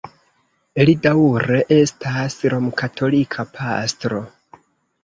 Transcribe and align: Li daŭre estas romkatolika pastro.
Li 0.89 0.95
daŭre 1.05 1.59
estas 1.77 2.39
romkatolika 2.55 3.47
pastro. 3.61 4.27